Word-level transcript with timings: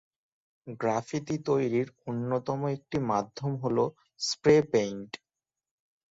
Graffiti 0.79 1.35
তৈরির 1.45 1.87
অন্যতম 2.07 2.59
একটি 2.67 2.97
মাধ্যম 3.09 3.51
হল 3.63 3.77
স্প্রে 4.19 4.55
পেইন্ট। 4.71 5.11